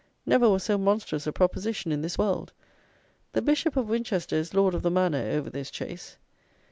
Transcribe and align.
Never 0.25 0.49
was 0.49 0.63
so 0.63 0.79
monstrous 0.79 1.27
a 1.27 1.31
proposition 1.31 1.91
in 1.91 2.01
this 2.01 2.17
world. 2.17 2.53
The 3.33 3.41
Bishop 3.43 3.77
of 3.77 3.87
Winchester 3.87 4.35
is 4.35 4.55
Lord 4.55 4.73
of 4.73 4.81
the 4.81 4.89
Manor 4.89 5.27
over 5.33 5.51
this 5.51 5.69
Chase. 5.69 6.17